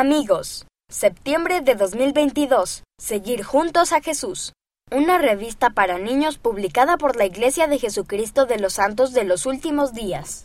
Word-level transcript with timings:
Amigos, 0.00 0.64
septiembre 0.88 1.60
de 1.60 1.74
2022. 1.74 2.84
Seguir 3.02 3.42
juntos 3.42 3.90
a 3.92 4.00
Jesús. 4.00 4.52
Una 4.92 5.18
revista 5.18 5.70
para 5.70 5.98
niños 5.98 6.38
publicada 6.38 6.96
por 6.98 7.16
la 7.16 7.24
Iglesia 7.24 7.66
de 7.66 7.80
Jesucristo 7.80 8.46
de 8.46 8.60
los 8.60 8.74
Santos 8.74 9.12
de 9.12 9.24
los 9.24 9.44
Últimos 9.44 9.94
Días. 9.94 10.36